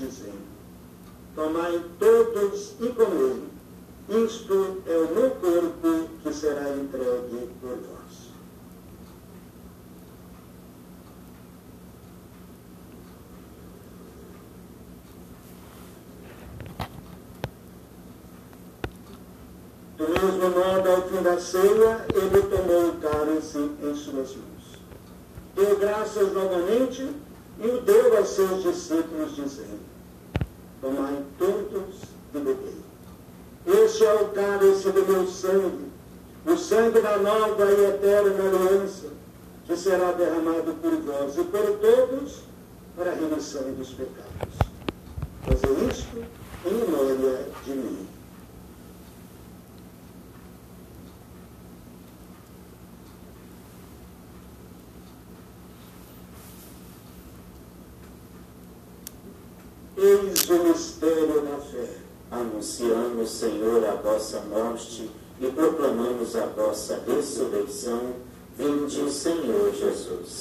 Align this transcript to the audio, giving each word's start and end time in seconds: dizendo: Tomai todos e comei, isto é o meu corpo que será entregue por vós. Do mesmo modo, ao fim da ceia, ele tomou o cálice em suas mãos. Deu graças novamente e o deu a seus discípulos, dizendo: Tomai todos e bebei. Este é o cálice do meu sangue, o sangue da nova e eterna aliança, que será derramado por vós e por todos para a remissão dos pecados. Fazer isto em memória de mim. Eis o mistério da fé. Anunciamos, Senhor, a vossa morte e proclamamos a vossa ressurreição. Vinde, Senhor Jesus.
dizendo: 0.00 0.48
Tomai 1.34 1.80
todos 1.98 2.74
e 2.80 2.88
comei, 2.88 3.44
isto 4.24 4.82
é 4.86 4.96
o 4.96 5.14
meu 5.14 5.30
corpo 5.30 6.08
que 6.22 6.32
será 6.32 6.70
entregue 6.70 7.50
por 7.60 7.76
vós. 7.76 8.30
Do 19.96 20.08
mesmo 20.08 20.50
modo, 20.50 20.90
ao 20.90 21.08
fim 21.08 21.22
da 21.22 21.38
ceia, 21.38 22.06
ele 22.14 22.42
tomou 22.42 22.88
o 22.88 22.96
cálice 23.00 23.70
em 23.82 23.94
suas 23.94 24.34
mãos. 24.34 24.50
Deu 25.54 25.78
graças 25.78 26.32
novamente 26.32 27.06
e 27.62 27.66
o 27.66 27.82
deu 27.82 27.99
a 28.20 28.24
seus 28.24 28.62
discípulos, 28.62 29.34
dizendo: 29.34 29.80
Tomai 30.80 31.22
todos 31.38 32.02
e 32.34 32.38
bebei. 32.38 32.80
Este 33.66 34.04
é 34.04 34.14
o 34.14 34.28
cálice 34.28 34.90
do 34.90 35.06
meu 35.06 35.26
sangue, 35.26 35.90
o 36.46 36.56
sangue 36.56 37.00
da 37.00 37.18
nova 37.18 37.64
e 37.70 37.84
eterna 37.86 38.30
aliança, 38.30 39.08
que 39.66 39.76
será 39.76 40.12
derramado 40.12 40.74
por 40.80 40.92
vós 41.02 41.36
e 41.36 41.44
por 41.44 41.78
todos 41.78 42.40
para 42.96 43.12
a 43.12 43.14
remissão 43.14 43.72
dos 43.74 43.90
pecados. 43.90 44.54
Fazer 45.44 45.90
isto 45.90 46.24
em 46.66 46.74
memória 46.74 47.46
de 47.64 47.70
mim. 47.72 48.19
Eis 60.02 60.48
o 60.48 60.64
mistério 60.64 61.42
da 61.42 61.58
fé. 61.58 61.86
Anunciamos, 62.30 63.32
Senhor, 63.32 63.84
a 63.84 63.96
vossa 63.96 64.40
morte 64.48 65.10
e 65.38 65.46
proclamamos 65.48 66.34
a 66.36 66.46
vossa 66.46 67.02
ressurreição. 67.06 68.14
Vinde, 68.56 69.10
Senhor 69.10 69.74
Jesus. 69.74 70.40